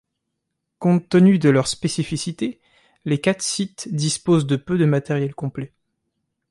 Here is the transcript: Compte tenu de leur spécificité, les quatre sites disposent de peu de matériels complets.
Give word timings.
Compte 0.79 1.09
tenu 1.09 1.37
de 1.37 1.49
leur 1.51 1.67
spécificité, 1.67 2.59
les 3.05 3.21
quatre 3.21 3.43
sites 3.43 3.87
disposent 3.93 4.47
de 4.47 4.55
peu 4.55 4.79
de 4.79 4.85
matériels 4.85 5.35
complets. 5.35 5.73